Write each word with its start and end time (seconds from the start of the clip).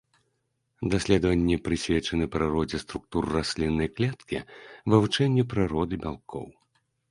Даследаванні 0.93 1.57
прысвечаны 1.67 2.25
прыродзе 2.37 2.81
структур 2.85 3.29
расліннай 3.35 3.89
клеткі, 3.99 4.43
вывучэнню 4.95 5.47
прыроды 5.55 6.03
бялкоў. 6.07 6.45